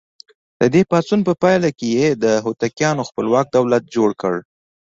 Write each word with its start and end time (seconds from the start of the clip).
د 0.59 0.61
دې 0.73 0.81
پاڅون 0.89 1.19
په 1.27 1.33
پایله 1.41 1.69
کې 1.77 1.87
یې 1.97 2.09
د 2.23 2.25
هوتکیانو 2.45 3.07
خپلواک 3.09 3.45
دولت 3.57 3.83
جوړ 3.95 4.09
کړ. 4.21 4.33